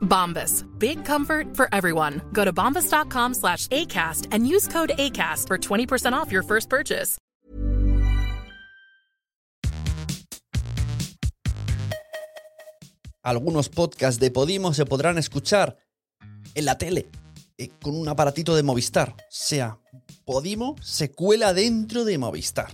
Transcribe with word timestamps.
Bombas. 0.00 0.64
Big 0.78 1.04
comfort 1.04 1.56
for 1.56 1.68
everyone. 1.72 2.20
Go 2.32 2.44
to 2.44 2.52
bombas.com 2.52 3.34
slash 3.34 3.66
ACAST 3.68 4.28
and 4.32 4.46
use 4.46 4.68
code 4.68 4.92
ACAST 4.98 5.46
for 5.46 5.58
20% 5.58 6.12
off 6.12 6.30
your 6.30 6.42
first 6.42 6.68
purchase. 6.68 7.18
Algunos 13.22 13.68
podcasts 13.68 14.18
de 14.18 14.30
Podimo 14.30 14.72
se 14.72 14.86
podrán 14.86 15.18
escuchar 15.18 15.76
en 16.54 16.64
la 16.64 16.78
tele 16.78 17.10
eh, 17.58 17.68
con 17.82 17.94
un 17.94 18.08
aparatito 18.08 18.56
de 18.56 18.62
Movistar. 18.62 19.10
O 19.10 19.22
sea, 19.28 19.78
Podimo 20.24 20.76
se 20.80 21.10
cuela 21.10 21.52
dentro 21.52 22.04
de 22.04 22.16
Movistar. 22.16 22.70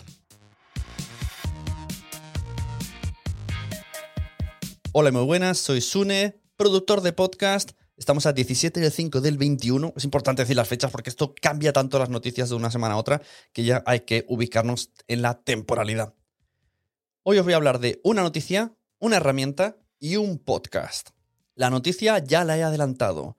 Hola, 4.92 5.10
muy 5.10 5.24
buenas, 5.24 5.58
soy 5.58 5.80
Sune, 5.80 6.40
productor 6.56 7.02
de 7.02 7.12
podcast. 7.12 7.72
Estamos 7.96 8.26
a 8.26 8.32
17 8.32 8.80
del 8.80 8.90
5 8.90 9.20
del 9.20 9.38
21. 9.38 9.92
Es 9.96 10.04
importante 10.04 10.42
decir 10.42 10.56
las 10.56 10.68
fechas 10.68 10.90
porque 10.90 11.10
esto 11.10 11.34
cambia 11.40 11.72
tanto 11.72 11.98
las 11.98 12.08
noticias 12.08 12.48
de 12.48 12.54
una 12.54 12.70
semana 12.70 12.94
a 12.94 12.98
otra 12.98 13.22
que 13.52 13.64
ya 13.64 13.82
hay 13.86 14.00
que 14.00 14.24
ubicarnos 14.28 14.90
en 15.06 15.22
la 15.22 15.40
temporalidad. 15.42 16.14
Hoy 17.22 17.38
os 17.38 17.44
voy 17.44 17.52
a 17.52 17.56
hablar 17.56 17.78
de 17.78 18.00
una 18.04 18.22
noticia, 18.22 18.74
una 18.98 19.16
herramienta 19.16 19.76
y 19.98 20.16
un 20.16 20.38
podcast. 20.38 21.10
La 21.54 21.70
noticia 21.70 22.18
ya 22.18 22.44
la 22.44 22.56
he 22.56 22.62
adelantado. 22.62 23.38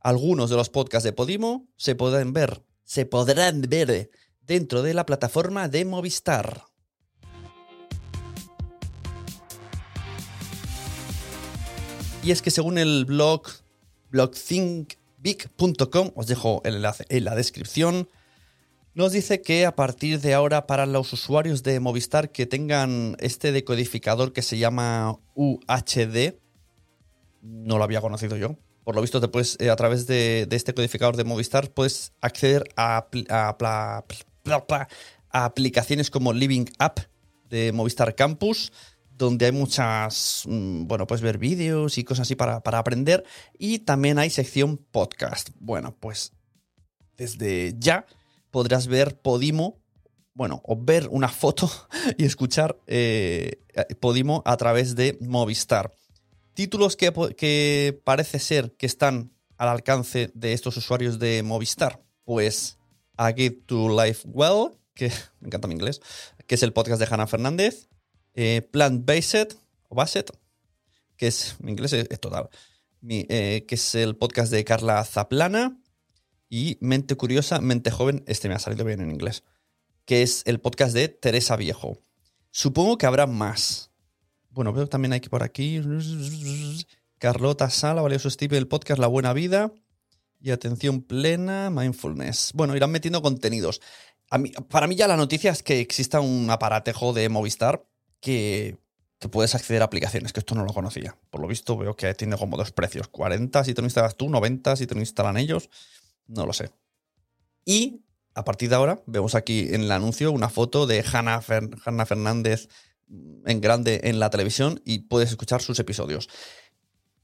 Algunos 0.00 0.50
de 0.50 0.56
los 0.56 0.68
podcasts 0.68 1.04
de 1.04 1.12
Podimo 1.12 1.68
se 1.76 1.94
podrán 1.94 2.32
ver, 2.32 2.64
se 2.84 3.06
podrán 3.06 3.62
ver 3.62 4.10
dentro 4.40 4.82
de 4.82 4.94
la 4.94 5.06
plataforma 5.06 5.68
de 5.68 5.84
Movistar. 5.84 6.64
Y 12.22 12.30
es 12.30 12.40
que 12.40 12.52
según 12.52 12.78
el 12.78 13.04
blog 13.04 13.42
blogthinkbig.com, 14.10 16.12
os 16.14 16.28
dejo 16.28 16.62
el 16.64 16.76
enlace 16.76 17.04
en 17.08 17.24
la 17.24 17.34
descripción, 17.34 18.08
nos 18.94 19.10
dice 19.10 19.42
que 19.42 19.66
a 19.66 19.74
partir 19.74 20.20
de 20.20 20.32
ahora 20.32 20.68
para 20.68 20.86
los 20.86 21.12
usuarios 21.12 21.64
de 21.64 21.80
Movistar 21.80 22.30
que 22.30 22.46
tengan 22.46 23.16
este 23.18 23.50
decodificador 23.50 24.32
que 24.32 24.42
se 24.42 24.58
llama 24.58 25.18
UHD, 25.34 26.34
no 27.40 27.78
lo 27.78 27.84
había 27.84 28.00
conocido 28.00 28.36
yo. 28.36 28.54
Por 28.84 28.94
lo 28.94 29.00
visto, 29.00 29.20
te 29.20 29.26
puedes, 29.26 29.56
eh, 29.58 29.70
a 29.70 29.76
través 29.76 30.06
de, 30.06 30.46
este 30.50 30.74
codificador 30.74 31.16
de 31.16 31.24
Movistar, 31.24 31.72
puedes 31.72 32.12
acceder 32.20 32.62
a, 32.76 33.08
a 33.30 34.04
aplicaciones 35.32 36.10
como 36.10 36.32
Living 36.32 36.66
App 36.78 37.00
de 37.48 37.72
Movistar 37.72 38.14
Campus, 38.14 38.72
donde 39.16 39.46
hay 39.46 39.52
muchas, 39.52 40.44
mm, 40.46 40.86
bueno, 40.86 41.06
puedes 41.06 41.22
ver 41.22 41.38
vídeos 41.38 41.98
y 41.98 42.04
cosas 42.04 42.22
así 42.22 42.34
para, 42.34 42.62
para 42.62 42.78
aprender. 42.78 43.24
Y 43.58 43.80
también 43.80 44.18
hay 44.18 44.30
sección 44.30 44.76
podcast. 44.76 45.50
Bueno, 45.58 45.96
pues 45.98 46.32
desde 47.16 47.74
ya 47.78 48.06
podrás 48.50 48.86
ver 48.86 49.20
Podimo, 49.20 49.80
bueno, 50.34 50.62
o 50.64 50.76
ver 50.76 51.08
una 51.10 51.28
foto 51.28 51.70
y 52.18 52.24
escuchar 52.24 52.78
eh, 52.86 53.60
Podimo 54.00 54.42
a 54.44 54.56
través 54.56 54.94
de 54.94 55.18
Movistar. 55.20 55.92
Títulos 56.54 56.96
que, 56.96 57.12
que 57.36 58.00
parece 58.04 58.38
ser 58.38 58.72
que 58.72 58.86
están 58.86 59.32
al 59.56 59.68
alcance 59.68 60.30
de 60.34 60.52
estos 60.52 60.76
usuarios 60.76 61.18
de 61.18 61.42
Movistar. 61.42 62.02
Pues 62.24 62.78
A 63.16 63.30
Guide 63.30 63.62
to 63.66 63.88
Life 63.88 64.28
Well, 64.28 64.78
que 64.94 65.10
me 65.40 65.48
encanta 65.48 65.68
mi 65.68 65.74
inglés, 65.74 66.00
que 66.46 66.54
es 66.54 66.62
el 66.62 66.72
podcast 66.72 67.00
de 67.00 67.08
Hannah 67.08 67.26
Fernández. 67.26 67.88
Eh, 68.34 68.62
Plant 68.70 69.04
Based, 69.04 69.56
o 69.88 69.94
Based, 69.94 70.26
que 71.16 71.26
es, 71.26 71.56
mi 71.60 71.72
inglés 71.72 71.92
es, 71.92 72.20
total, 72.20 72.48
eh, 73.08 73.64
que 73.66 73.74
es 73.74 73.94
el 73.94 74.16
podcast 74.16 74.50
de 74.52 74.64
Carla 74.64 75.04
Zaplana. 75.04 75.78
Y 76.48 76.76
Mente 76.82 77.16
Curiosa, 77.16 77.62
Mente 77.62 77.90
Joven, 77.90 78.24
este 78.26 78.46
me 78.48 78.54
ha 78.54 78.58
salido 78.58 78.84
bien 78.84 79.00
en 79.00 79.10
inglés, 79.10 79.42
que 80.04 80.20
es 80.20 80.42
el 80.44 80.60
podcast 80.60 80.92
de 80.92 81.08
Teresa 81.08 81.56
Viejo. 81.56 81.98
Supongo 82.50 82.98
que 82.98 83.06
habrá 83.06 83.26
más. 83.26 83.90
Bueno, 84.50 84.74
veo 84.74 84.86
también 84.86 85.14
hay 85.14 85.20
que 85.20 85.30
por 85.30 85.42
aquí. 85.42 85.80
Carlota 87.16 87.70
Sala, 87.70 88.02
Valioso 88.02 88.28
Steve, 88.28 88.58
el 88.58 88.68
podcast 88.68 89.00
La 89.00 89.06
Buena 89.06 89.32
Vida. 89.32 89.72
Y 90.40 90.50
Atención 90.50 91.02
Plena, 91.02 91.70
Mindfulness. 91.70 92.50
Bueno, 92.54 92.76
irán 92.76 92.90
metiendo 92.90 93.22
contenidos. 93.22 93.80
Para 94.68 94.86
mí 94.86 94.96
ya 94.96 95.08
la 95.08 95.16
noticia 95.16 95.52
es 95.52 95.62
que 95.62 95.80
exista 95.80 96.20
un 96.20 96.50
aparatejo 96.50 97.12
de 97.12 97.28
Movistar 97.28 97.86
que, 98.22 98.78
que 99.18 99.28
puedes 99.28 99.54
acceder 99.54 99.82
a 99.82 99.86
aplicaciones, 99.86 100.32
que 100.32 100.40
esto 100.40 100.54
no 100.54 100.64
lo 100.64 100.72
conocía. 100.72 101.18
Por 101.30 101.42
lo 101.42 101.46
visto 101.48 101.76
veo 101.76 101.94
que 101.94 102.14
tiene 102.14 102.38
como 102.38 102.56
dos 102.56 102.72
precios. 102.72 103.08
40 103.08 103.64
si 103.64 103.74
te 103.74 103.82
lo 103.82 103.86
instalas 103.86 104.16
tú, 104.16 104.30
90 104.30 104.76
si 104.76 104.86
te 104.86 104.94
lo 104.94 105.00
instalan 105.00 105.36
ellos. 105.36 105.68
No 106.26 106.46
lo 106.46 106.54
sé. 106.54 106.70
Y 107.66 108.00
a 108.34 108.44
partir 108.44 108.70
de 108.70 108.76
ahora 108.76 109.02
vemos 109.06 109.34
aquí 109.34 109.68
en 109.74 109.82
el 109.82 109.92
anuncio 109.92 110.32
una 110.32 110.48
foto 110.48 110.86
de 110.86 111.04
Hannah 111.12 111.42
Fernández 111.42 112.68
en 113.44 113.60
grande 113.60 114.00
en 114.04 114.18
la 114.20 114.30
televisión 114.30 114.80
y 114.86 115.00
puedes 115.00 115.28
escuchar 115.30 115.60
sus 115.60 115.78
episodios. 115.78 116.28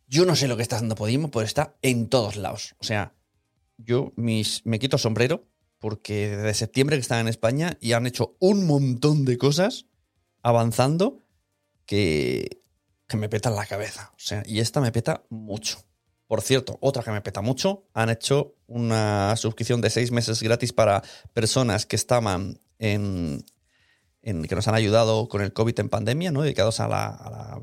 Yo 0.07 0.25
no 0.27 0.37
sé 0.37 0.49
lo 0.49 0.57
que 0.57 0.63
está 0.63 0.77
haciendo 0.77 0.95
Podimo, 0.97 1.31
pero 1.31 1.45
está 1.45 1.77
en 1.83 2.09
todos 2.09 2.37
lados. 2.37 2.75
O 2.79 2.85
sea, 2.85 3.15
yo 3.77 4.13
mis- 4.17 4.65
me 4.67 4.79
quito 4.79 4.99
sombrero 4.99 5.47
porque 5.79 6.29
desde 6.37 6.55
septiembre 6.55 6.97
que 6.97 7.03
están 7.03 7.21
en 7.21 7.29
España 7.29 7.77
y 7.81 7.93
han 7.93 8.07
hecho 8.07 8.37
un 8.41 8.67
montón 8.67 9.25
de 9.25 9.39
cosas 9.39 9.87
avanzando 10.49 11.25
que, 11.87 12.63
que 13.07 13.17
me 13.17 13.29
petan 13.29 13.57
la 13.57 13.67
cabeza. 13.67 14.13
O 14.17 14.21
sea, 14.21 14.43
y 14.47 14.61
esta 14.61 14.81
me 14.81 14.93
peta 14.93 15.25
mucho. 15.31 15.85
Por 16.29 16.43
cierto, 16.43 16.79
otra 16.83 17.03
que 17.03 17.11
me 17.11 17.23
peta 17.23 17.41
mucho, 17.41 17.87
han 17.95 18.11
hecho 18.11 18.55
una 18.67 19.35
suscripción 19.37 19.81
de 19.81 19.89
seis 19.89 20.13
meses 20.13 20.43
gratis 20.43 20.75
para 20.75 21.03
personas 21.33 21.87
que 21.87 21.97
estaban 21.97 22.61
en, 22.79 23.45
que 24.23 24.55
nos 24.55 24.69
han 24.69 24.75
ayudado 24.75 25.29
con 25.29 25.41
el 25.41 25.55
COVID 25.55 25.81
en 25.81 25.89
pandemia, 25.89 26.31
¿no? 26.31 26.43
Dedicados 26.43 26.81
a 26.81 26.89
la, 26.89 27.59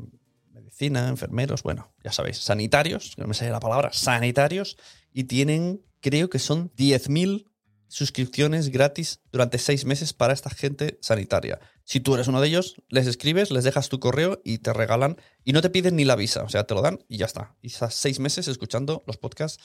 medicina, 0.52 1.10
enfermeros, 1.10 1.62
bueno, 1.62 1.94
ya 2.04 2.12
sabéis, 2.12 2.40
sanitarios, 2.40 3.18
no 3.18 3.28
me 3.28 3.36
sale 3.36 3.52
la 3.52 3.60
palabra, 3.60 3.94
sanitarios, 3.94 4.78
y 5.14 5.26
tienen, 5.26 5.86
creo 6.02 6.30
que 6.30 6.40
son 6.40 6.72
10.000 6.76 7.48
suscripciones 7.88 8.70
gratis 8.70 9.22
durante 9.32 9.58
seis 9.58 9.86
meses 9.86 10.14
para 10.14 10.34
esta 10.34 10.50
gente 10.50 10.98
sanitaria. 11.02 11.60
Si 11.84 12.00
tú 12.00 12.16
eres 12.16 12.28
uno 12.28 12.42
de 12.42 12.48
ellos, 12.48 12.76
les 12.90 13.08
escribes, 13.08 13.52
les 13.52 13.64
dejas 13.64 13.90
tu 13.90 14.00
correo 14.00 14.42
y 14.44 14.58
te 14.58 14.74
regalan, 14.74 15.18
y 15.44 15.54
no 15.54 15.62
te 15.62 15.70
piden 15.70 15.96
ni 15.96 16.06
la 16.06 16.16
visa, 16.16 16.44
o 16.44 16.50
sea, 16.50 16.66
te 16.66 16.74
lo 16.74 16.82
dan 16.82 17.00
y 17.08 17.18
ya 17.18 17.26
está. 17.26 17.56
Y 17.62 17.68
estás 17.68 17.94
seis 17.94 18.20
meses 18.20 18.48
escuchando 18.48 19.04
los 19.08 19.18
podcasts 19.18 19.64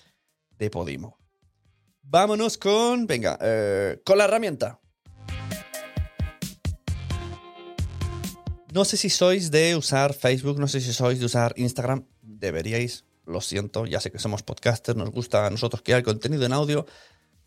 de 0.59 0.71
Podimo. 0.71 1.19
Vámonos 2.03 2.59
con, 2.59 3.07
venga, 3.07 3.39
eh, 3.41 4.01
con 4.05 4.19
la 4.19 4.25
herramienta. 4.25 4.81
No 8.73 8.85
sé 8.85 8.97
si 8.97 9.11
sois 9.11 9.51
de 9.51 9.75
usar 9.75 10.15
Facebook, 10.15 10.61
no 10.61 10.69
sé 10.69 10.81
si 10.81 10.93
sois 10.93 11.19
de 11.19 11.27
usar 11.27 11.55
Instagram. 11.57 12.07
Deberíais, 12.23 13.05
lo 13.27 13.41
siento, 13.41 13.87
ya 13.87 14.01
sé 14.01 14.13
que 14.13 14.19
somos 14.19 14.43
podcasters, 14.43 14.97
nos 14.97 15.11
gusta 15.11 15.47
a 15.47 15.51
nosotros 15.51 15.83
crear 15.83 16.03
contenido 16.03 16.45
en 16.47 16.53
audio, 16.53 16.87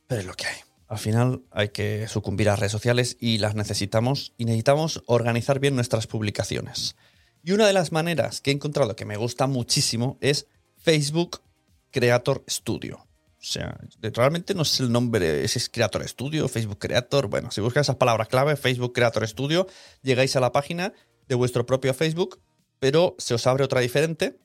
pero 0.08 0.22
es 0.22 0.28
lo 0.28 0.34
que 0.34 0.48
hay. 0.48 0.73
Al 0.94 1.00
final 1.00 1.42
hay 1.50 1.70
que 1.70 2.08
sucumbir 2.08 2.50
a 2.50 2.56
redes 2.56 2.72
sociales 2.72 3.18
y 3.20 3.40
las 3.40 3.56
necesitamos 3.56 4.34
y 4.38 4.46
necesitamos 4.46 5.02
organizar 5.08 5.58
bien 5.60 5.74
nuestras 5.74 6.06
publicaciones. 6.06 6.96
Y 7.44 7.54
una 7.54 7.66
de 7.66 7.74
las 7.74 7.92
maneras 7.92 8.42
que 8.42 8.52
he 8.52 8.54
encontrado 8.54 8.96
que 8.96 9.04
me 9.04 9.18
gusta 9.18 9.48
muchísimo 9.48 10.20
es 10.22 10.46
Facebook 10.78 11.42
Creator 11.90 12.44
Studio. 12.48 12.98
O 12.98 13.08
sea, 13.40 13.76
realmente 14.02 14.54
no 14.54 14.66
sé 14.66 14.84
el 14.84 14.92
nombre, 14.92 15.48
si 15.48 15.58
es 15.58 15.68
Creator 15.68 16.08
Studio, 16.08 16.48
Facebook 16.48 16.78
Creator. 16.78 17.26
Bueno, 17.26 17.50
si 17.50 17.60
buscas 17.60 17.88
esas 17.88 17.96
palabras 17.96 18.28
clave, 18.28 18.56
Facebook 18.56 18.94
Creator 18.94 19.28
Studio, 19.28 19.66
llegáis 20.04 20.36
a 20.36 20.42
la 20.42 20.52
página 20.52 20.94
de 21.28 21.34
vuestro 21.34 21.66
propio 21.66 21.96
Facebook, 21.96 22.40
pero 22.78 23.16
se 23.18 23.34
os 23.34 23.48
abre 23.48 23.64
otra 23.64 23.82
diferente 23.82 24.38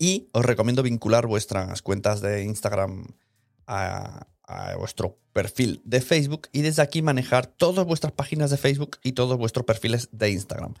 y 0.00 0.26
os 0.32 0.44
recomiendo 0.44 0.82
vincular 0.82 1.28
vuestras 1.28 1.80
cuentas 1.80 2.20
de 2.20 2.42
Instagram 2.42 3.06
a, 3.68 4.26
a 4.44 4.76
vuestro 4.76 5.18
perfil 5.32 5.80
de 5.84 6.00
Facebook 6.00 6.48
y 6.52 6.62
desde 6.62 6.82
aquí 6.82 7.02
manejar 7.02 7.46
todas 7.46 7.86
vuestras 7.86 8.12
páginas 8.12 8.50
de 8.50 8.56
Facebook 8.56 8.98
y 9.02 9.12
todos 9.12 9.38
vuestros 9.38 9.64
perfiles 9.64 10.08
de 10.12 10.30
Instagram. 10.30 10.74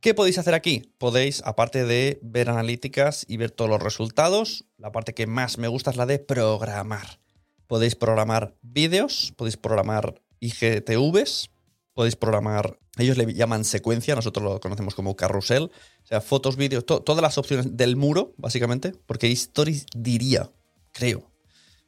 ¿Qué 0.00 0.14
podéis 0.14 0.38
hacer 0.38 0.54
aquí? 0.54 0.92
Podéis, 0.98 1.42
aparte 1.44 1.84
de 1.84 2.20
ver 2.22 2.50
analíticas 2.50 3.24
y 3.28 3.38
ver 3.38 3.50
todos 3.50 3.70
los 3.70 3.82
resultados, 3.82 4.64
la 4.78 4.92
parte 4.92 5.14
que 5.14 5.26
más 5.26 5.58
me 5.58 5.68
gusta 5.68 5.90
es 5.90 5.96
la 5.96 6.06
de 6.06 6.18
programar. 6.18 7.18
Podéis 7.66 7.96
programar 7.96 8.54
vídeos, 8.62 9.32
podéis 9.36 9.56
programar 9.56 10.22
IGTVs, 10.40 11.50
podéis 11.94 12.14
programar, 12.14 12.78
ellos 12.98 13.16
le 13.16 13.32
llaman 13.32 13.64
secuencia, 13.64 14.14
nosotros 14.14 14.44
lo 14.44 14.60
conocemos 14.60 14.94
como 14.94 15.16
carrusel, 15.16 15.64
o 15.64 16.06
sea, 16.06 16.20
fotos, 16.20 16.56
vídeos, 16.56 16.84
todas 16.86 17.22
las 17.22 17.38
opciones 17.38 17.76
del 17.76 17.96
muro, 17.96 18.34
básicamente, 18.36 18.92
porque 19.06 19.32
Stories 19.32 19.86
diría, 19.96 20.52
creo, 20.92 21.30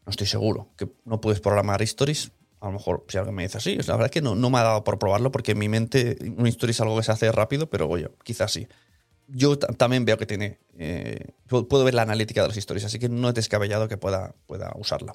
no 0.09 0.11
estoy 0.11 0.27
seguro, 0.27 0.71
que 0.79 0.89
no 1.05 1.21
puedes 1.21 1.39
programar 1.39 1.83
Stories, 1.83 2.33
a 2.61 2.67
lo 2.69 2.73
mejor 2.73 3.05
si 3.09 3.19
alguien 3.19 3.35
me 3.35 3.43
dice 3.43 3.59
así, 3.59 3.77
la 3.77 3.93
verdad 3.93 4.07
es 4.07 4.11
que 4.11 4.23
no, 4.23 4.35
me 4.35 4.59
ha 4.59 4.63
dado 4.63 4.83
por 4.83 4.99
probarlo 4.99 5.31
porque 5.31 5.53
en 5.53 5.59
mi 5.59 5.69
mente 5.69 6.17
un 6.35 6.47
story 6.47 6.71
es 6.71 6.81
algo 6.81 6.97
que 6.97 7.03
se 7.03 7.13
hace 7.13 7.31
rápido, 7.31 7.69
pero 7.69 7.87
oye, 7.87 8.09
quizás 8.25 8.51
sí. 8.51 8.67
Yo 9.27 9.59
también 9.59 10.07
veo 10.07 10.17
que 10.17 10.25
tiene, 10.25 10.61
eh, 10.79 11.27
puedo 11.47 11.85
ver 11.85 11.93
la 11.93 12.01
analítica 12.01 12.41
de 12.41 12.49
los 12.49 12.57
stories, 12.57 12.87
así 12.87 12.99
que 12.99 13.11
no 13.11 13.29
es 13.29 13.35
descabellado 13.35 13.87
que 13.87 13.99
pueda, 13.99 14.35
pueda 14.47 14.73
usarla. 14.77 15.15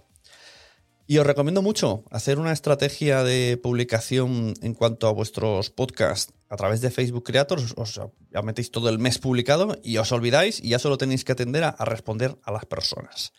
Y 1.07 1.17
os 1.17 1.25
recomiendo 1.25 1.63
mucho 1.63 2.03
hacer 2.11 2.37
una 2.37 2.53
estrategia 2.53 3.23
de 3.23 3.57
publicación 3.57 4.53
en 4.61 4.75
cuanto 4.75 5.07
a 5.07 5.11
vuestros 5.11 5.71
podcasts 5.71 6.31
a 6.49 6.55
través 6.55 6.81
de 6.81 6.91
Facebook 6.91 7.23
Creators. 7.23 7.73
Os, 7.77 7.99
ya 8.31 8.41
metéis 8.43 8.69
todo 8.69 8.89
el 8.89 8.99
mes 8.99 9.17
publicado 9.17 9.75
y 9.83 9.97
os 9.97 10.11
olvidáis 10.11 10.63
y 10.63 10.69
ya 10.69 10.77
solo 10.77 10.99
tenéis 10.99 11.25
que 11.25 11.31
atender 11.31 11.63
a 11.63 11.83
responder 11.83 12.37
a 12.43 12.51
las 12.51 12.67
personas. 12.67 13.33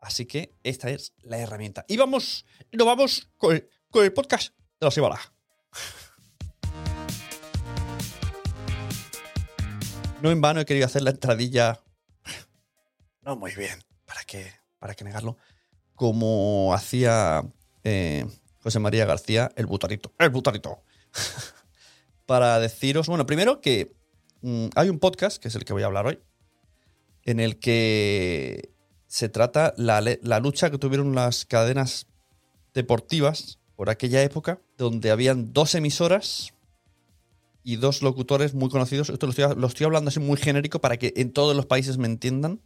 Así 0.00 0.24
que 0.26 0.54
esta 0.62 0.90
es 0.90 1.12
la 1.22 1.38
herramienta. 1.38 1.84
Y 1.86 1.96
vamos, 1.96 2.46
nos 2.72 2.86
vamos 2.86 3.28
con 3.36 3.54
el, 3.54 4.12
podcast 4.12 4.54
de 4.80 4.86
la 4.86 4.90
semana. 4.90 5.20
No 10.22 10.30
en 10.30 10.40
vano 10.40 10.60
he 10.60 10.64
querido 10.64 10.86
hacer 10.86 11.02
la 11.02 11.10
entradilla. 11.10 11.80
No 13.22 13.36
muy 13.36 13.54
bien. 13.54 13.78
¿Para 14.06 14.22
qué? 14.24 14.52
¿Para 14.78 14.94
qué 14.94 15.04
negarlo? 15.04 15.36
Como 15.94 16.72
hacía 16.72 17.42
eh, 17.84 18.26
José 18.62 18.78
María 18.78 19.04
García, 19.04 19.50
el 19.56 19.66
butarito. 19.66 20.12
El 20.18 20.30
butarito. 20.30 20.82
Para 22.26 22.58
deciros, 22.58 23.06
bueno, 23.08 23.26
primero 23.26 23.60
que 23.60 23.94
mm, 24.40 24.68
hay 24.76 24.88
un 24.88 24.98
podcast, 24.98 25.42
que 25.42 25.48
es 25.48 25.54
el 25.54 25.64
que 25.64 25.72
voy 25.72 25.82
a 25.82 25.86
hablar 25.86 26.06
hoy, 26.06 26.20
en 27.24 27.40
el 27.40 27.58
que 27.58 28.70
se 29.10 29.28
trata 29.28 29.74
la, 29.76 30.00
la 30.22 30.38
lucha 30.38 30.70
que 30.70 30.78
tuvieron 30.78 31.16
las 31.16 31.44
cadenas 31.44 32.06
deportivas 32.74 33.58
por 33.74 33.90
aquella 33.90 34.22
época, 34.22 34.60
donde 34.78 35.10
habían 35.10 35.52
dos 35.52 35.74
emisoras 35.74 36.54
y 37.64 37.74
dos 37.74 38.02
locutores 38.02 38.54
muy 38.54 38.68
conocidos. 38.68 39.10
Esto 39.10 39.26
lo 39.26 39.66
estoy, 39.66 39.84
hablando 39.84 40.10
así 40.10 40.20
muy 40.20 40.36
genérico 40.36 40.80
para 40.80 40.96
que 40.96 41.12
en 41.16 41.32
todos 41.32 41.56
los 41.56 41.66
países 41.66 41.98
me 41.98 42.06
entiendan 42.06 42.60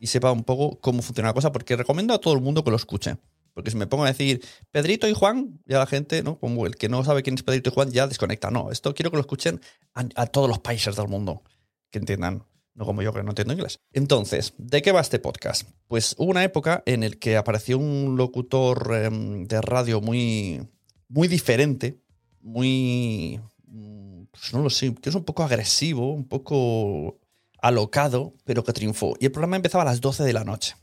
y 0.00 0.08
sepa 0.08 0.32
un 0.32 0.42
poco 0.42 0.80
cómo 0.80 1.02
funciona 1.02 1.28
la 1.28 1.34
cosa, 1.34 1.52
porque 1.52 1.76
recomiendo 1.76 2.14
a 2.14 2.18
todo 2.18 2.34
el 2.34 2.40
mundo 2.40 2.64
que 2.64 2.70
lo 2.70 2.76
escuche. 2.76 3.16
Porque 3.54 3.70
si 3.70 3.76
me 3.76 3.86
pongo 3.86 4.02
a 4.02 4.08
decir 4.08 4.44
Pedrito 4.72 5.06
y 5.06 5.14
Juan, 5.14 5.60
ya 5.66 5.78
la 5.78 5.86
gente, 5.86 6.24
¿no? 6.24 6.36
Como 6.40 6.66
el 6.66 6.74
que 6.74 6.88
no 6.88 7.04
sabe 7.04 7.22
quién 7.22 7.36
es 7.36 7.44
Pedrito 7.44 7.70
y 7.70 7.72
Juan, 7.72 7.92
ya 7.92 8.08
desconecta. 8.08 8.50
No, 8.50 8.72
esto 8.72 8.92
quiero 8.92 9.12
que 9.12 9.18
lo 9.18 9.20
escuchen 9.20 9.60
a 9.94 10.26
todos 10.26 10.48
los 10.48 10.58
países 10.58 10.96
del 10.96 11.06
mundo, 11.06 11.44
que 11.90 12.00
entiendan 12.00 12.44
no 12.74 12.84
como 12.86 13.02
yo 13.02 13.12
que 13.12 13.22
no 13.22 13.30
entiendo 13.30 13.54
inglés. 13.54 13.80
Entonces, 13.92 14.54
¿de 14.58 14.82
qué 14.82 14.92
va 14.92 15.00
este 15.00 15.18
podcast? 15.18 15.68
Pues 15.88 16.14
hubo 16.18 16.30
una 16.30 16.44
época 16.44 16.82
en 16.86 17.02
la 17.02 17.10
que 17.10 17.36
apareció 17.36 17.78
un 17.78 18.16
locutor 18.16 18.94
em, 18.94 19.44
de 19.46 19.60
radio 19.60 20.00
muy, 20.00 20.66
muy 21.08 21.28
diferente, 21.28 22.00
muy, 22.40 23.40
mm, 23.66 24.22
pues 24.30 24.52
no 24.52 24.62
lo 24.62 24.70
sé, 24.70 24.94
que 24.94 25.08
es 25.08 25.14
un 25.14 25.24
poco 25.24 25.42
agresivo, 25.42 26.12
un 26.12 26.26
poco 26.26 27.18
alocado, 27.60 28.34
pero 28.44 28.64
que 28.64 28.72
triunfó. 28.72 29.14
Y 29.20 29.26
el 29.26 29.32
programa 29.32 29.56
empezaba 29.56 29.82
a 29.82 29.86
las 29.86 30.00
12 30.00 30.24
de 30.24 30.32
la 30.32 30.44
noche. 30.44 30.76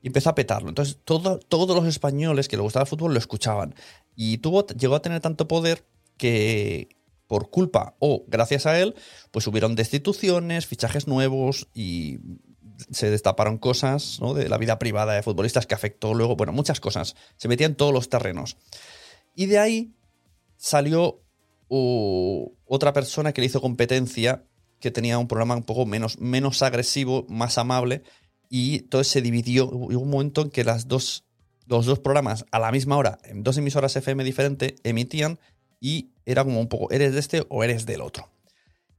Y 0.00 0.08
empezó 0.08 0.30
a 0.30 0.34
petarlo. 0.34 0.68
Entonces, 0.68 0.98
todos 1.04 1.76
los 1.76 1.86
españoles 1.86 2.48
que 2.48 2.56
le 2.56 2.62
gustaba 2.62 2.82
el 2.82 2.88
fútbol 2.88 3.12
lo 3.12 3.18
escuchaban. 3.18 3.74
Y 4.16 4.38
tuvo, 4.38 4.66
llegó 4.66 4.96
a 4.96 5.02
tener 5.02 5.20
tanto 5.20 5.46
poder 5.46 5.84
que, 6.16 6.88
por 7.32 7.48
culpa 7.48 7.96
o 7.98 8.26
gracias 8.28 8.66
a 8.66 8.78
él, 8.78 8.94
pues 9.30 9.46
hubieron 9.46 9.74
destituciones, 9.74 10.66
fichajes 10.66 11.08
nuevos 11.08 11.66
y 11.72 12.18
se 12.90 13.10
destaparon 13.10 13.56
cosas 13.56 14.20
de 14.36 14.50
la 14.50 14.58
vida 14.58 14.78
privada 14.78 15.14
de 15.14 15.22
futbolistas 15.22 15.66
que 15.66 15.74
afectó 15.74 16.12
luego, 16.12 16.36
bueno, 16.36 16.52
muchas 16.52 16.78
cosas. 16.78 17.16
Se 17.38 17.48
metían 17.48 17.70
en 17.70 17.76
todos 17.78 17.94
los 17.94 18.10
terrenos. 18.10 18.58
Y 19.34 19.46
de 19.46 19.58
ahí 19.58 19.94
salió 20.58 21.22
otra 21.70 22.92
persona 22.92 23.32
que 23.32 23.40
le 23.40 23.46
hizo 23.46 23.62
competencia, 23.62 24.44
que 24.78 24.90
tenía 24.90 25.16
un 25.16 25.26
programa 25.26 25.56
un 25.56 25.62
poco 25.62 25.86
menos, 25.86 26.18
menos 26.18 26.60
agresivo, 26.60 27.24
más 27.30 27.56
amable, 27.56 28.02
y 28.50 28.80
todo 28.80 29.04
se 29.04 29.22
dividió. 29.22 29.70
Hubo 29.70 29.98
un 29.98 30.10
momento 30.10 30.42
en 30.42 30.50
que 30.50 30.64
las 30.64 30.86
dos, 30.86 31.24
los 31.66 31.86
dos 31.86 31.98
programas 31.98 32.44
a 32.50 32.58
la 32.58 32.70
misma 32.72 32.98
hora, 32.98 33.20
en 33.24 33.42
dos 33.42 33.56
emisoras 33.56 33.96
FM 33.96 34.22
diferentes, 34.22 34.74
emitían 34.84 35.38
y 35.82 36.12
era 36.24 36.44
como 36.44 36.60
un 36.60 36.68
poco, 36.68 36.92
¿eres 36.92 37.12
de 37.12 37.18
este 37.18 37.44
o 37.48 37.64
eres 37.64 37.86
del 37.86 38.02
otro? 38.02 38.30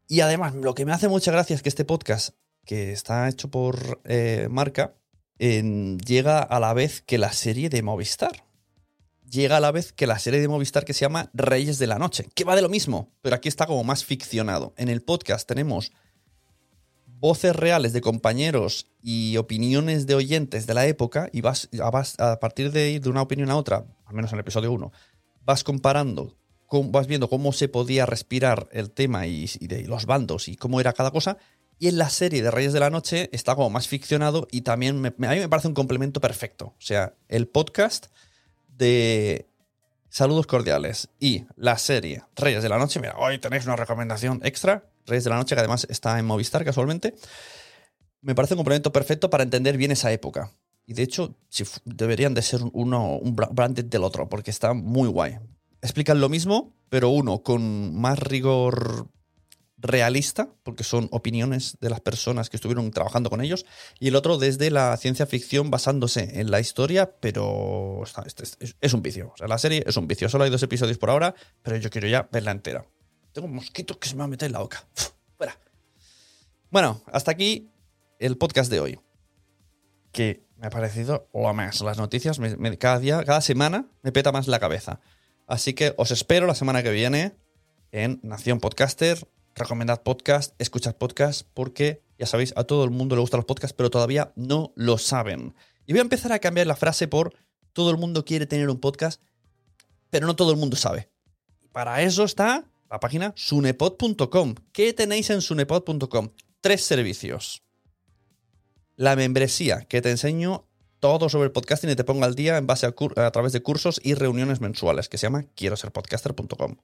Y 0.09 0.19
además, 0.19 0.53
lo 0.53 0.75
que 0.75 0.85
me 0.85 0.91
hace 0.91 1.07
mucha 1.07 1.31
gracia 1.31 1.55
es 1.55 1.61
que 1.61 1.69
este 1.69 1.85
podcast, 1.85 2.35
que 2.65 2.91
está 2.91 3.29
hecho 3.29 3.49
por 3.49 4.01
eh, 4.03 4.49
Marca, 4.51 4.93
llega 5.39 6.39
a 6.39 6.59
la 6.59 6.73
vez 6.73 7.01
que 7.01 7.17
la 7.17 7.31
serie 7.31 7.69
de 7.69 7.81
Movistar. 7.81 8.43
Llega 9.29 9.57
a 9.57 9.59
la 9.61 9.71
vez 9.71 9.93
que 9.93 10.07
la 10.07 10.19
serie 10.19 10.41
de 10.41 10.49
Movistar 10.49 10.83
que 10.83 10.93
se 10.93 11.01
llama 11.05 11.31
Reyes 11.33 11.79
de 11.79 11.87
la 11.87 11.97
Noche, 11.99 12.27
que 12.35 12.43
va 12.43 12.55
de 12.55 12.61
lo 12.61 12.69
mismo, 12.69 13.13
pero 13.21 13.37
aquí 13.37 13.47
está 13.47 13.65
como 13.65 13.85
más 13.85 14.03
ficcionado. 14.03 14.73
En 14.75 14.89
el 14.89 15.01
podcast 15.01 15.47
tenemos 15.47 15.93
voces 17.07 17.55
reales 17.55 17.93
de 17.93 18.01
compañeros 18.01 18.91
y 19.01 19.37
opiniones 19.37 20.05
de 20.05 20.15
oyentes 20.15 20.67
de 20.67 20.73
la 20.73 20.85
época 20.85 21.29
y 21.31 21.39
vas, 21.39 21.69
a 22.19 22.39
partir 22.41 22.73
de 22.73 22.91
ir 22.91 23.01
de 23.01 23.09
una 23.09 23.21
opinión 23.21 23.49
a 23.49 23.55
otra, 23.55 23.85
al 24.05 24.13
menos 24.13 24.31
en 24.31 24.35
el 24.35 24.41
episodio 24.41 24.73
1, 24.73 24.91
vas 25.45 25.63
comparando 25.63 26.35
vas 26.81 27.07
viendo 27.07 27.29
cómo 27.29 27.53
se 27.53 27.67
podía 27.67 28.05
respirar 28.05 28.67
el 28.71 28.91
tema 28.91 29.27
y, 29.27 29.45
de 29.59 29.85
los 29.87 30.05
bandos 30.05 30.47
y 30.47 30.55
cómo 30.55 30.79
era 30.79 30.93
cada 30.93 31.11
cosa. 31.11 31.37
Y 31.79 31.87
en 31.87 31.97
la 31.97 32.09
serie 32.09 32.41
de 32.41 32.51
Reyes 32.51 32.73
de 32.73 32.79
la 32.79 32.89
Noche 32.89 33.29
está 33.31 33.55
como 33.55 33.69
más 33.69 33.87
ficcionado 33.87 34.47
y 34.51 34.61
también 34.61 34.99
me, 34.99 35.09
a 35.09 35.31
mí 35.31 35.39
me 35.39 35.49
parece 35.49 35.67
un 35.67 35.73
complemento 35.73 36.21
perfecto. 36.21 36.67
O 36.67 36.81
sea, 36.81 37.13
el 37.27 37.47
podcast 37.47 38.07
de 38.67 39.47
Saludos 40.09 40.47
Cordiales 40.47 41.09
y 41.19 41.45
la 41.55 41.77
serie 41.77 42.23
Reyes 42.35 42.63
de 42.63 42.69
la 42.69 42.77
Noche. 42.77 42.99
Mira, 42.99 43.15
hoy 43.17 43.39
tenéis 43.39 43.65
una 43.65 43.75
recomendación 43.75 44.39
extra. 44.43 44.85
Reyes 45.05 45.25
de 45.25 45.29
la 45.29 45.35
Noche, 45.37 45.55
que 45.55 45.59
además 45.59 45.85
está 45.89 46.17
en 46.17 46.25
Movistar 46.25 46.63
casualmente. 46.63 47.15
Me 48.21 48.35
parece 48.35 48.53
un 48.53 48.59
complemento 48.59 48.93
perfecto 48.93 49.29
para 49.29 49.43
entender 49.43 49.75
bien 49.75 49.91
esa 49.91 50.11
época. 50.11 50.51
Y 50.85 50.93
de 50.93 51.03
hecho, 51.03 51.35
deberían 51.85 52.33
de 52.33 52.41
ser 52.41 52.61
uno 52.71 53.17
un 53.17 53.35
branded 53.35 53.85
del 53.85 54.03
otro, 54.03 54.29
porque 54.29 54.51
está 54.51 54.73
muy 54.73 55.09
guay 55.09 55.37
explican 55.83 56.21
lo 56.21 56.29
mismo, 56.29 56.73
pero 56.89 57.09
uno 57.09 57.43
con 57.43 57.93
más 57.95 58.17
rigor 58.17 59.09
realista, 59.77 60.47
porque 60.63 60.85
son 60.85 61.09
opiniones 61.11 61.77
de 61.81 61.89
las 61.89 61.99
personas 61.99 62.49
que 62.49 62.55
estuvieron 62.55 62.89
trabajando 62.91 63.29
con 63.29 63.41
ellos, 63.41 63.65
y 63.99 64.07
el 64.07 64.15
otro 64.15 64.37
desde 64.37 64.71
la 64.71 64.95
ciencia 64.95 65.25
ficción 65.25 65.69
basándose 65.69 66.39
en 66.39 66.49
la 66.51 66.61
historia, 66.61 67.17
pero 67.19 68.01
es, 68.79 68.93
un 68.93 69.01
vicio. 69.01 69.31
O 69.33 69.37
sea, 69.37 69.47
la 69.47 69.57
serie 69.57 69.83
es 69.85 69.97
un 69.97 70.07
vicio. 70.07 70.29
Solo 70.29 70.45
hay 70.45 70.49
dos 70.49 70.63
episodios 70.63 70.97
por 70.97 71.09
ahora, 71.09 71.35
pero 71.61 71.75
yo 71.75 71.89
quiero 71.89 72.07
ya 72.07 72.29
verla 72.31 72.51
entera. 72.51 72.85
Tengo 73.33 73.47
un 73.47 73.55
mosquito 73.55 73.99
que 73.99 74.07
se 74.07 74.15
me 74.15 74.19
va 74.19 74.25
a 74.25 74.29
meter 74.29 74.45
en 74.47 74.53
la 74.53 74.59
boca. 74.59 74.87
Fuera. 75.37 75.59
Bueno, 76.71 77.01
hasta 77.11 77.31
aquí 77.31 77.69
el 78.19 78.37
podcast 78.37 78.71
de 78.71 78.79
hoy. 78.79 78.99
Que 80.13 80.45
me 80.55 80.67
ha 80.67 80.69
parecido 80.69 81.27
lo 81.33 81.53
más. 81.53 81.81
Las 81.81 81.97
noticias 81.97 82.39
cada 82.79 82.99
día, 82.99 83.21
cada 83.25 83.41
semana 83.41 83.87
me 84.01 84.13
peta 84.13 84.31
más 84.31 84.47
la 84.47 84.59
cabeza. 84.59 85.01
Así 85.53 85.75
que 85.75 85.93
os 85.97 86.09
espero 86.09 86.47
la 86.47 86.55
semana 86.55 86.81
que 86.81 86.89
viene 86.89 87.35
en 87.91 88.19
Nación 88.23 88.59
Podcaster. 88.59 89.27
Recomendad 89.53 90.01
podcast, 90.01 90.59
escuchad 90.59 90.95
podcast, 90.95 91.47
porque 91.53 92.01
ya 92.17 92.25
sabéis, 92.25 92.55
a 92.57 92.63
todo 92.63 92.83
el 92.83 92.89
mundo 92.89 93.15
le 93.15 93.21
gustan 93.21 93.37
los 93.37 93.45
podcasts, 93.45 93.75
pero 93.77 93.91
todavía 93.91 94.33
no 94.35 94.73
lo 94.75 94.97
saben. 94.97 95.53
Y 95.85 95.93
voy 95.93 95.99
a 95.99 96.01
empezar 96.01 96.31
a 96.31 96.39
cambiar 96.39 96.65
la 96.65 96.75
frase 96.75 97.07
por 97.07 97.35
todo 97.71 97.91
el 97.91 97.97
mundo 97.97 98.25
quiere 98.25 98.47
tener 98.47 98.67
un 98.67 98.79
podcast, 98.79 99.21
pero 100.09 100.25
no 100.25 100.35
todo 100.35 100.49
el 100.49 100.57
mundo 100.57 100.75
sabe. 100.75 101.11
Para 101.71 102.01
eso 102.01 102.23
está 102.23 102.65
la 102.89 102.99
página 102.99 103.31
sunepod.com. 103.35 104.55
¿Qué 104.71 104.91
tenéis 104.93 105.29
en 105.29 105.43
sunepod.com? 105.43 106.29
Tres 106.61 106.83
servicios. 106.83 107.61
La 108.95 109.15
membresía, 109.15 109.81
que 109.81 110.01
te 110.01 110.09
enseño 110.09 110.65
todo 111.03 111.27
sobre 111.27 111.47
el 111.47 111.51
podcasting 111.51 111.89
y 111.89 111.97
te 111.97 112.05
pongo 112.05 112.23
al 112.23 112.33
día 112.33 112.55
en 112.55 112.65
base 112.65 112.85
a, 112.85 113.31
través 113.31 113.51
de 113.51 113.61
cursos 113.61 113.99
y 114.05 114.13
reuniones 114.13 114.61
mensuales 114.61 115.09
que 115.09 115.17
se 115.17 115.25
llama 115.25 115.43
quiero 115.53 115.75
ser 115.75 115.91
podcaster.com. 115.91 116.77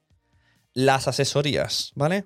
Las 0.73 1.07
asesorías, 1.07 1.93
¿vale? 1.95 2.25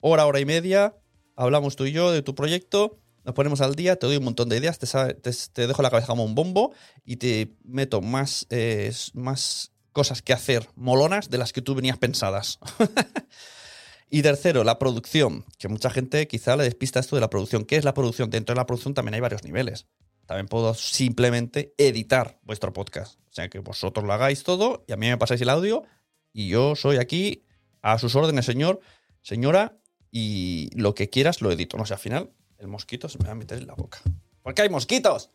Hora, 0.00 0.24
hora 0.24 0.40
y 0.40 0.46
media, 0.46 0.96
hablamos 1.34 1.76
tú 1.76 1.84
y 1.84 1.92
yo 1.92 2.10
de 2.10 2.22
tu 2.22 2.34
proyecto, 2.34 3.00
nos 3.22 3.34
ponemos 3.34 3.60
al 3.60 3.74
día, 3.74 3.96
te 3.96 4.06
doy 4.06 4.16
un 4.16 4.24
montón 4.24 4.48
de 4.48 4.56
ideas, 4.56 4.78
te, 4.78 5.66
dejo 5.66 5.82
la 5.82 5.90
cabeza 5.90 6.06
como 6.06 6.24
un 6.24 6.34
bombo 6.34 6.72
y 7.04 7.16
te 7.16 7.54
meto 7.64 8.00
más, 8.00 8.46
eh, 8.48 8.90
más 9.12 9.72
cosas 9.92 10.22
que 10.22 10.32
hacer 10.32 10.70
molonas 10.74 11.28
de 11.28 11.36
las 11.36 11.52
que 11.52 11.60
tú 11.60 11.74
venías 11.74 11.98
pensadas. 11.98 12.60
y 14.10 14.22
tercero, 14.22 14.64
la 14.64 14.78
producción, 14.78 15.44
que 15.58 15.68
mucha 15.68 15.90
gente 15.90 16.26
quizá 16.28 16.56
le 16.56 16.64
despista 16.64 16.98
esto 16.98 17.14
de 17.14 17.20
la 17.20 17.28
producción. 17.28 17.66
¿Qué 17.66 17.76
es 17.76 17.84
la 17.84 17.92
producción? 17.92 18.30
Dentro 18.30 18.54
de 18.54 18.58
la 18.58 18.66
producción 18.66 18.94
también 18.94 19.16
hay 19.16 19.20
varios 19.20 19.44
niveles. 19.44 19.84
También 20.26 20.48
puedo 20.48 20.74
simplemente 20.74 21.74
editar 21.78 22.38
vuestro 22.42 22.72
podcast. 22.72 23.18
O 23.30 23.32
sea, 23.32 23.48
que 23.48 23.60
vosotros 23.60 24.04
lo 24.04 24.12
hagáis 24.12 24.42
todo 24.42 24.84
y 24.86 24.92
a 24.92 24.96
mí 24.96 25.08
me 25.08 25.16
pasáis 25.16 25.40
el 25.40 25.48
audio 25.48 25.84
y 26.32 26.48
yo 26.48 26.76
soy 26.76 26.96
aquí 26.96 27.44
a 27.82 27.98
sus 27.98 28.14
órdenes, 28.16 28.44
señor, 28.44 28.80
señora, 29.22 29.78
y 30.10 30.70
lo 30.74 30.94
que 30.94 31.08
quieras 31.10 31.40
lo 31.40 31.52
edito. 31.52 31.76
No 31.76 31.86
sé, 31.86 31.94
al 31.94 32.00
final 32.00 32.30
el 32.58 32.68
mosquito 32.68 33.08
se 33.08 33.18
me 33.18 33.26
va 33.26 33.32
a 33.32 33.36
meter 33.36 33.58
en 33.58 33.66
la 33.66 33.74
boca. 33.74 34.00
¿Por 34.42 34.54
qué 34.54 34.62
hay 34.62 34.68
mosquitos? 34.68 35.30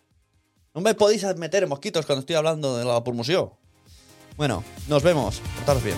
No 0.74 0.82
me 0.82 0.96
podéis 0.96 1.24
meter 1.36 1.68
mosquitos 1.68 2.06
cuando 2.06 2.22
estoy 2.22 2.36
hablando 2.36 2.78
de 2.78 2.86
la 2.86 3.04
pulmusión. 3.04 3.52
Bueno, 4.38 4.64
nos 4.88 5.04
vemos. 5.04 5.42
Portaros 5.58 5.84
bien. 5.84 5.98